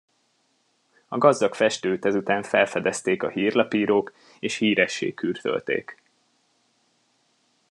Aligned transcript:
A 1.07 1.17
gazdag 1.17 1.53
festőt 1.53 2.05
ezután 2.05 2.43
felfedezték 2.43 3.23
a 3.23 3.27
hírlapírók, 3.29 4.13
és 4.39 4.55
híressé 4.55 5.13
kürtölték. 5.13 5.97